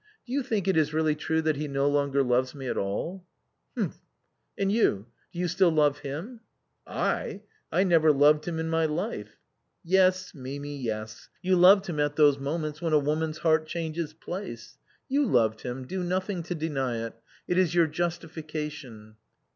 [0.25, 3.23] Do you think it is really true that he no longer loves me at all?""
[3.77, 3.99] Humph—
[4.57, 6.39] and you, do you still love him?"
[6.87, 7.41] "I!
[7.71, 9.37] I never loved him in my life.""
[9.83, 11.29] Yes, Mimi, yes.
[11.43, 14.79] You loved him at those moments when a woman's heart changes place.
[15.07, 17.13] You loved him; do nothing to deny it;
[17.47, 19.17] it is your justification."